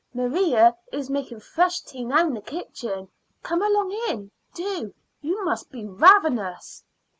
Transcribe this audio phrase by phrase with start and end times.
[0.15, 3.07] Maria is making fresh tea now in the kitchen.
[3.43, 6.83] Come along in do; you must be ravenous."